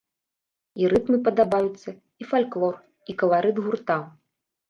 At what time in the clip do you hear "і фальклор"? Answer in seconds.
2.23-2.75